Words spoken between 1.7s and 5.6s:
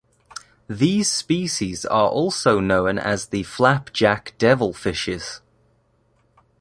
are also known as the flapjack devilfishes.